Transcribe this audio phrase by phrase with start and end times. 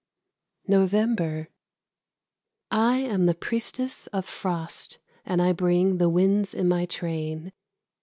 [0.67, 1.49] NOVEMBER.
[2.71, 7.53] I am the priestess of frost, and I bring The winds in my train.